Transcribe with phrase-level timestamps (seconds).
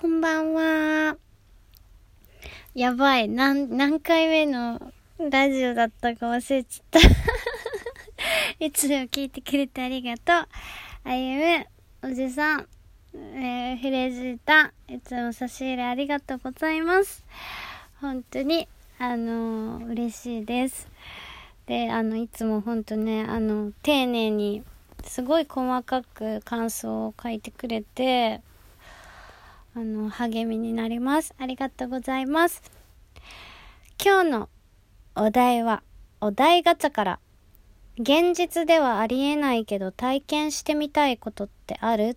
[0.00, 1.16] こんばんは。
[2.72, 3.28] やばい。
[3.28, 7.02] 何、何回目のラジオだったか忘れちゃっ
[8.60, 8.62] た。
[8.64, 10.48] いつも聞いてくれてありがとう。
[11.02, 11.66] あゆ
[12.02, 12.68] む、おじさん、
[13.12, 17.24] えー、フレジータ、いつも差し入れありがとうございます。
[18.00, 18.68] 本当に、
[19.00, 20.88] あのー、嬉しいです。
[21.66, 24.62] で、あの、いつも本当ね、あの、丁寧に、
[25.02, 28.42] すごい細かく感想を書いてくれて、
[29.78, 31.36] あの、励みになります。
[31.38, 32.62] ありがとうございます。
[34.04, 34.48] 今日の
[35.14, 35.84] お題は、
[36.20, 37.20] お題ガチャから、
[37.96, 42.16] 現実ではありえないけど体験してみたいことってある？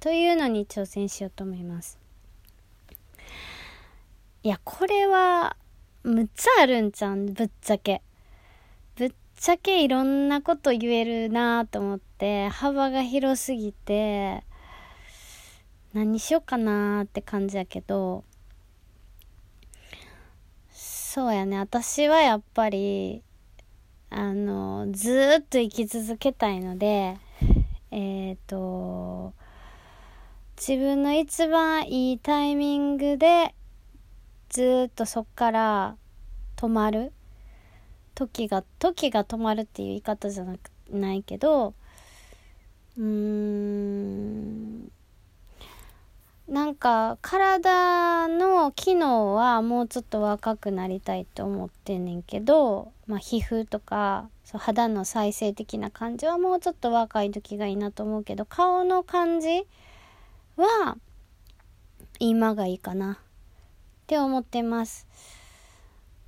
[0.00, 1.98] というのに挑戦しようと思います。
[4.42, 5.58] いや、これは、
[6.04, 8.00] むっちゃあるんちゃん、ぶっちゃけ。
[8.96, 14.42] ぶっちゃけいろんなこと言えるなと思って、幅が広すぎて、
[15.96, 18.22] 何にしようかなって感じやけど
[20.70, 21.58] そうやね。
[21.58, 23.22] 私はやっぱり
[24.10, 27.16] あのずっと生き続けたいので
[27.90, 29.32] えっ、ー、と
[30.58, 33.54] 自分の一番いいタイミングで
[34.50, 35.96] ずっとそっから
[36.56, 37.14] 止まる。
[38.14, 41.72] 時が時が止まるっていう言い方じゃなくないけど
[42.98, 44.90] うーん
[46.48, 59.66] なんか体の機能はもうちょっと若くなりたいと思ってんねんけど、まあ、皮膚とかそう肌の再生的な感じはもうちょっと若い時がいいなと思うけど顔の感じ
[60.56, 60.96] は
[62.20, 63.14] 今がいいかな。
[63.14, 63.16] っ
[64.06, 65.04] て思ってます。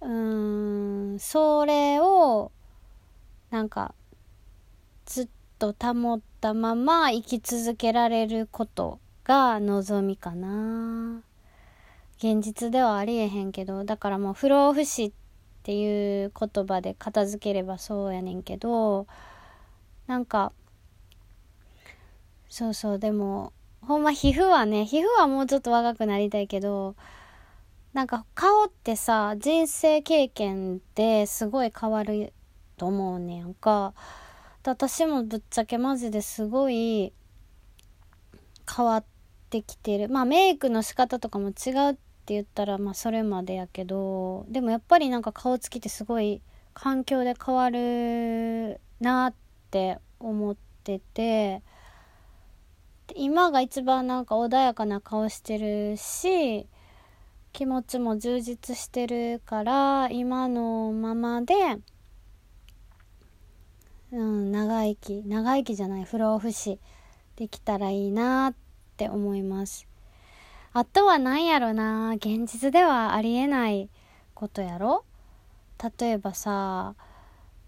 [0.00, 2.50] うーんそれを
[3.50, 3.94] なんか
[5.04, 5.28] ずっ
[5.58, 8.98] と保ったまま生き続けられること。
[9.26, 11.20] が望みかな。
[12.18, 15.12] 現実ではありえへんけどだからもう不老不死っ
[15.64, 19.06] ていう言葉で片付ければそうやねんけど
[20.06, 20.52] なんか
[22.48, 23.52] そうそうでも
[23.82, 26.94] ほんま皮膚はね皮膚はもうちょっと若くなりたいけど
[27.92, 32.32] なんか顔ってさ人生経験ですごい変わる
[32.78, 33.92] と思うねんか。
[34.64, 37.12] 私もぶっちゃけマジですごい
[38.74, 39.15] 変わって
[39.56, 40.08] てきてる。
[40.08, 46.42] まあメイクの仕方とかも違うって言ったらまあそれまでやけどでもやっぱりなんか顔つきってすごい
[46.74, 49.34] 環境で変わるなっ
[49.70, 51.62] て思ってて
[53.14, 56.66] 今が一番なんか穏やかな顔してるし
[57.52, 61.54] 気持ちも充実してるから今のままで、
[64.12, 66.78] うん、長生き長生きじゃない不老不死
[67.36, 68.65] できたらいいなって
[68.96, 69.86] って思います。
[70.72, 72.14] あとは何やろな。
[72.16, 73.90] 現実ではありえない
[74.34, 75.04] ことやろ。
[76.00, 76.94] 例えばさ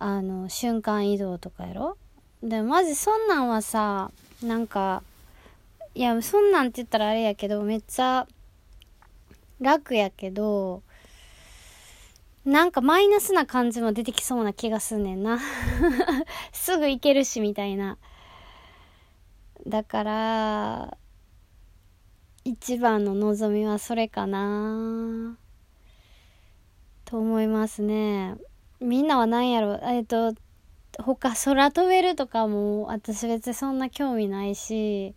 [0.00, 1.96] あの瞬間移動とかやろ。
[2.42, 4.10] でもマジそんなんはさ
[4.42, 5.04] なんか
[5.94, 8.26] いやそんなんって言ったらあれやけどめっちゃ
[9.60, 10.82] 楽やけど
[12.44, 15.38] なんかマイナスな感じも出てきそうな気がすんねんな。
[16.50, 17.96] すぐ行けるしみたいな。
[19.64, 20.98] だから
[22.44, 25.36] 一番の望みはそれかな
[27.04, 28.34] と思いますね。
[28.80, 29.78] みんなは何やろ？
[29.82, 30.34] えっと、
[30.98, 35.14] 他空飛べるとかも私別にそんな興味ないし、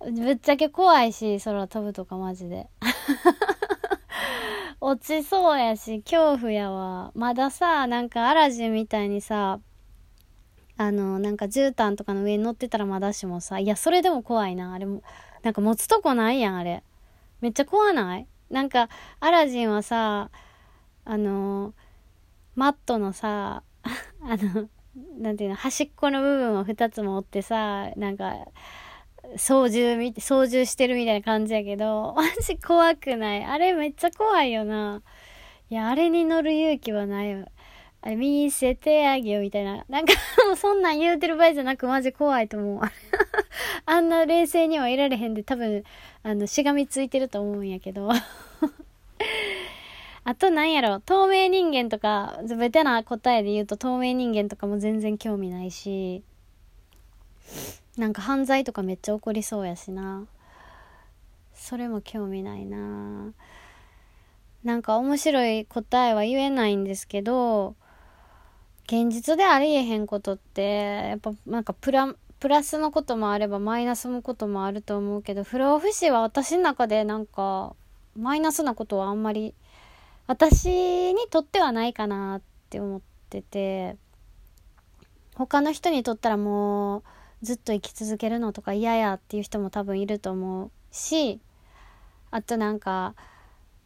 [0.00, 2.68] ぶっちゃけ怖いし、空飛ぶとかマジで。
[4.80, 7.10] 落ちそうやし、恐怖やわ。
[7.14, 9.58] まださ、なんかアラジンみたいにさ、
[10.76, 14.72] あの、なんか絨毯とかの上に乗ってたらまだしもさ、いや、それでも怖いな。
[14.72, 15.02] あれも、
[15.42, 16.82] なんか持つとこないやん、あれ。
[17.40, 18.26] めっちゃ怖ない？
[18.50, 18.88] なんか、
[19.20, 20.30] アラジンはさ、
[21.04, 21.74] あの、
[22.54, 23.62] マットのさ、
[24.22, 24.68] あの、
[25.20, 28.34] なんていうの、端っこの部分を二つ持ってさ、なんか、
[29.36, 35.02] 操縦み、操縦してるみたいな感じやけど、 マジ怖くないあれめっちゃ怖いよな。
[35.70, 37.44] いや、あれに乗る勇気はない。
[38.00, 39.84] あれ見せてあげようみたいな。
[39.88, 40.12] なんか
[40.46, 42.80] もう そんなん言うてる場合じゃなくマジ怖いと思う。
[43.86, 45.82] あんな冷静にはいられへんで多分、
[46.22, 48.08] あの、しがみついてると思うんやけど。
[50.24, 56.22] あとなんやろ、透明人間とか、ベテな答えで言うと透明人間とかも全然興味ないし、
[57.96, 60.26] なんか犯罪とかめっちゃ起こりそうやしな。
[61.54, 63.32] それも興味ないな。
[64.62, 67.74] なんか面白い答えは言えないんですけど、
[68.88, 77.74] 現実でありえへんことって、やっぱなんかプラ、プラスのこともあればマイナスのこともあると思うけど不老不死は私の中でなんか
[78.16, 79.54] マイナスなことはあんまり
[80.28, 83.96] 私にとってはないかなって思ってて
[85.34, 87.02] 他の人にとったらもう
[87.42, 91.40] ずっと生き続けるのとか嫌やっていう人も多分いると思うし
[92.30, 93.14] あとなんか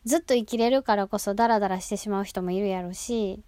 [0.04, 3.40] ずっと生きれるからこそダラダラしてしまう人もいるやろうし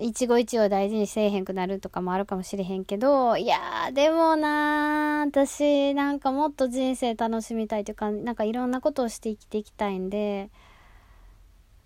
[0.00, 10.50] 一期一会を大事にせえへんくなるとかもあるかもしれへんけどいやーでもなー私なんかもっと人生楽しみたいというかなんかいろんなことをして生きていきたいんで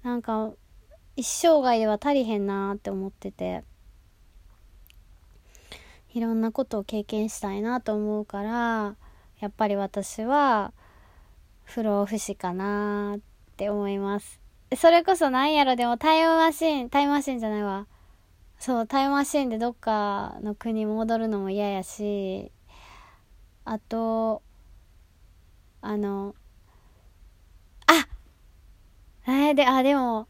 [0.03, 0.51] なんか
[1.17, 3.65] 一生涯では足りへんなーって思ってて
[6.12, 8.97] いろんなことを経験したいなと思うから
[9.39, 10.73] やっぱり私は
[11.65, 13.21] 不老不死かなっ
[13.57, 14.41] て思います。
[14.77, 17.87] それこそなんやろでもタイムマシンタイムマシンじゃないわ。
[18.61, 22.53] そうタイムマシーンでどっかの国戻るのも嫌やし
[23.65, 24.43] あと
[25.81, 26.35] あの
[27.87, 28.07] あ
[29.27, 30.29] えー、であでも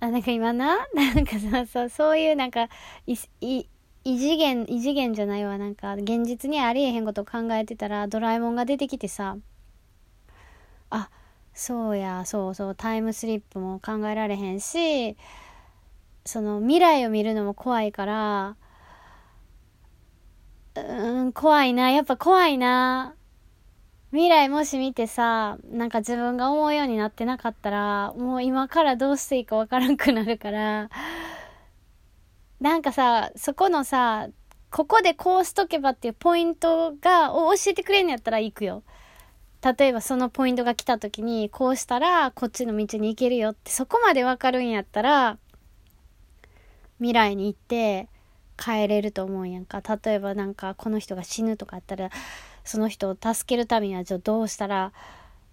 [0.00, 0.86] あなんか今な？
[0.94, 2.68] なんかさそうそういうなんか
[3.06, 3.68] いい
[4.04, 5.56] 異次元異次元じゃないわ。
[5.56, 9.38] なんか現実にありえへんこと考えてたらドラえもんが出てきてさ
[10.90, 11.08] あ
[11.54, 15.16] そうやそうそうタイムスリップも考えられへんし
[16.26, 18.56] その未来を見るのも怖いから
[20.74, 23.14] うん怖いなやっぱ怖いな
[24.10, 30.90] 未来もし見てさなんか自分が思うようになってなかったらもう今からどうしていいかわからんくなるから
[32.60, 34.28] なんかさ、そこのさ、
[34.70, 38.82] ここでこうしとけばっていうポイントが、を教えてくれんのやったら行くよ。
[39.78, 45.38] 例えばそのポイントが来た時に、こうしたらこっちの道に行けるよって、そこまでわかるんやったら、
[46.98, 48.08] 未来に行って
[48.56, 49.82] 帰れると思うやんか。
[50.04, 52.10] 例えばなんかこの人が死ぬとかあったら、
[52.64, 54.92] その人を助けるためにはじゃあどうしたら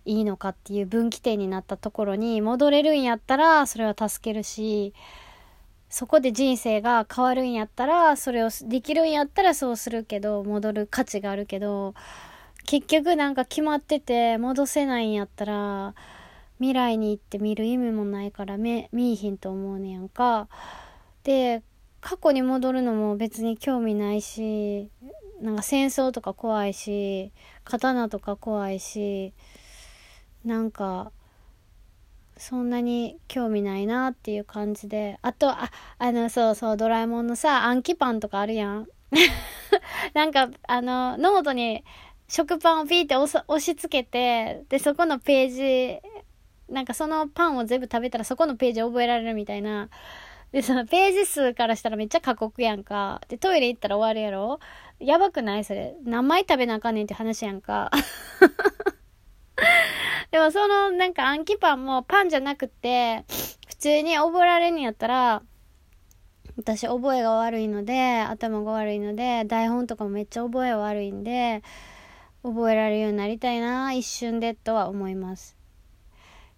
[0.06, 4.94] いいのかっていう分岐点になったところに戻れるんやったら、それは助けるし、
[5.90, 11.94] そこで人生が変わるんやったら、それをできるんやったらそうするけど、戻る価値があるけど、
[12.66, 15.94] 結局なんか決まってて戻せないんやったら、
[16.58, 20.48] 未来に行って見る意味もないから見いひんと思うねやんか。
[21.24, 21.64] で、
[22.02, 24.90] 過去に戻るのも別に興味ないし、
[25.42, 27.32] なんか戦争とか怖いし、
[27.64, 29.34] 刀とか怖いし、
[30.44, 31.12] なんか、
[32.38, 35.18] そんなに興味ないなっていう感じで。
[35.22, 38.88] あと、あ、あの、そうそう、ドラえもんのさ、暗記パンとかあるやん。
[40.14, 41.86] なんか、あの、ノートに
[42.28, 46.02] 食パンをピーって押し付けて、で、そこのページ、
[46.74, 49.90] なんかそのパンを全部食べたらそこのページ覚えられるみたいな。
[50.54, 53.22] で、そのページ数からしたらめっちゃ過酷やんか。
[53.28, 54.60] で、トイレ行ったら終わるやろ？
[55.00, 55.66] やばくない？
[55.66, 55.96] それ。
[56.06, 57.90] 何枚食べなあかんねんって話やんか。
[60.32, 63.26] でもそのなんか暗記パンもパンじゃなくて、
[63.68, 65.42] 普通に覚えられんやったら、
[66.56, 71.64] 私覚えが悪いので、頭が悪いので、台本とかもめっちゃ覚え悪いんで、
[72.44, 75.58] 覚えられるようになりたいな、一瞬でとは思います。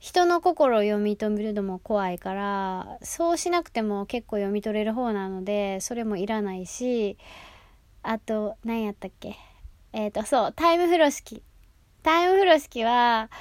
[0.06, 7.18] 人の心を読み取るのも怖いから、そうしなくても結構読み取れる方なので、それもいらないし、
[8.04, 9.36] あと、何やったっけ？
[9.94, 11.42] えっ、ー、と、そう、タイム風呂敷。
[12.04, 13.32] タイム風呂敷は、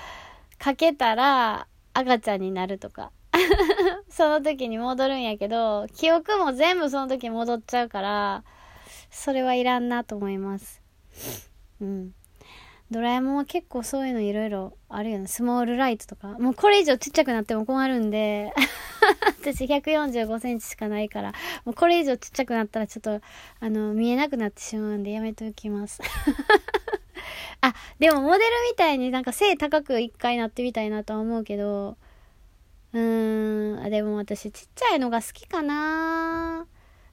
[0.58, 3.12] かけたら赤ちゃんになるとか。
[4.08, 8.42] その時に戻るんやけど、記憶も全部その時戻っちゃうから、
[9.10, 10.82] それはいらんなと思います。
[11.82, 12.14] うん。
[12.90, 15.26] ドラえもんは結構そういうのいろいろあるよね。
[15.26, 16.38] スモールライトとか。
[16.38, 18.52] もうこれ以上ちっちゃくなっても困るんで、
[19.40, 21.32] 私145センチしかないから、
[21.64, 23.20] もうこれ以上ちっちゃくなったらちょっと、
[23.60, 26.00] あの、見えなくなってしまうんでやめておきます。
[27.62, 31.96] あ、でもモデルみたいになんか背高く一回なってみたいなとは思うけど、
[32.92, 36.66] うーん、でも私ちっちゃいのが好きかな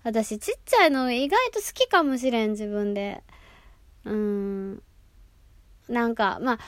[0.03, 3.23] 私ちっちゃいの意外と好きかもしれん、自分で。
[4.03, 4.83] うん。
[5.91, 6.59] なんか、まあ、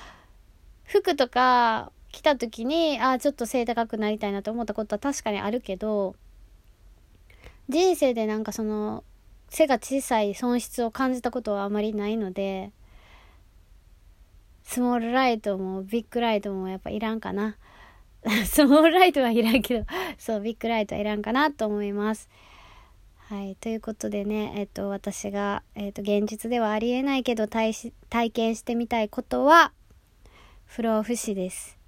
[0.84, 6.16] 服とか着た時に、あ、ちょっと背高くなりたいなと思ったことは確かにあるけど、
[7.70, 9.04] 人生でなんかその、
[9.50, 12.72] 背が小さい損失を感じたことはあまりないので、
[14.64, 17.58] スモールライトもビッグライトもやっぱいらんかな。
[18.46, 19.86] スモールライトはいらんけど、
[20.18, 22.30] そう、ビッグライトはいらんかなと思います。
[23.34, 23.56] はい。
[23.56, 27.74] ということでね、えっと、私が、えっと、現実ではありえないけど体
[28.32, 29.72] 験してみたいことは、
[30.68, 31.80] 不老不死です。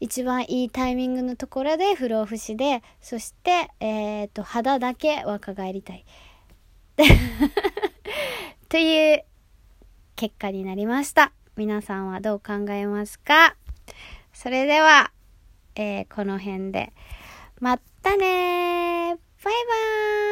[0.00, 6.04] 一番いいタイミングのところで不老不死で、そして、えっ、と、肌だけ若返りたい。
[8.68, 9.24] という
[10.14, 11.32] 結果になりました。
[11.56, 13.56] 皆さんはどう考えますか？
[14.34, 15.10] それでは、
[15.74, 16.92] えー、この辺で。
[17.60, 20.25] またねバイバーイ